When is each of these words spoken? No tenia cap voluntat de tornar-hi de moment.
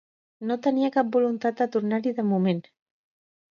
No 0.51 0.55
tenia 0.67 0.89
cap 0.95 1.11
voluntat 1.17 1.61
de 1.61 1.69
tornar-hi 1.77 2.17
de 2.23 2.27
moment. 2.33 2.65